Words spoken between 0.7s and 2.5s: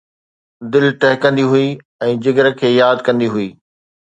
دل ٽهڪندي هئي ۽ جگر